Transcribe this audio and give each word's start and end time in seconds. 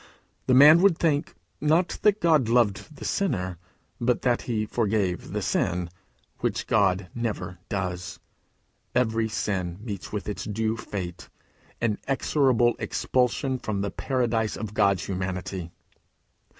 The 0.47 0.55
man 0.55 0.81
would 0.81 0.97
think, 0.97 1.35
not 1.61 1.99
that 2.01 2.21
God 2.21 2.49
loved 2.49 2.95
the 2.95 3.05
sinner, 3.05 3.59
but 3.99 4.23
that 4.23 4.41
he 4.41 4.65
forgave 4.65 5.31
the 5.31 5.43
sin, 5.43 5.91
which 6.39 6.65
God 6.65 7.09
never 7.13 7.59
does. 7.69 8.17
Every 8.95 9.29
sin 9.29 9.77
meets 9.79 10.11
with 10.11 10.27
its 10.27 10.45
due 10.45 10.75
fate 10.75 11.29
inexorable 11.79 12.73
expulsion 12.79 13.59
from 13.59 13.81
the 13.81 13.91
paradise 13.91 14.57
of 14.57 14.73
God's 14.73 15.05
Humanity. 15.05 15.69